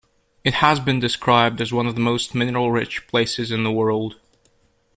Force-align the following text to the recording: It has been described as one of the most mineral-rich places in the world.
It 0.43 0.55
has 0.55 0.79
been 0.79 0.99
described 0.99 1.61
as 1.61 1.71
one 1.71 1.85
of 1.85 1.93
the 1.93 2.01
most 2.01 2.33
mineral-rich 2.33 3.05
places 3.05 3.51
in 3.51 3.63
the 3.63 3.71
world. 3.71 4.15